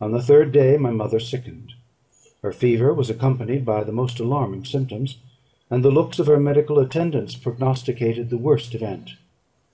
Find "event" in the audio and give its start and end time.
8.74-9.10